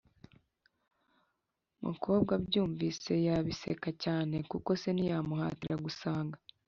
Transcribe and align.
mukobwa 1.85 2.31
abyumvise 2.39 3.11
yabiseka 3.27 3.89
cyane 4.03 4.35
kuko 4.51 4.69
se 4.81 4.89
ntiyamuhatira 4.93 5.75
gusanga 5.85 6.37